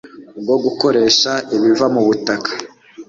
bwo 0.41 0.55
gukoresha 0.63 1.31
ibiva 1.55 1.85
mu 1.93 2.01
butaka 2.07 2.51